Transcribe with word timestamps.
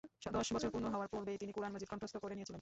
দশ 0.31 0.47
বছর 0.53 0.69
পূর্ণ 0.69 0.87
হওয়ার 0.93 1.09
পূর্বেই 1.13 1.37
তিনি 1.37 1.51
কুরআন 1.51 1.71
মজীদ 1.73 1.89
কণ্ঠস্থ 1.89 2.15
করে 2.17 2.33
নিয়েছিলেন। 2.35 2.59